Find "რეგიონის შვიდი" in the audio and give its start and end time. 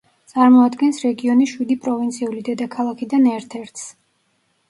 1.07-1.75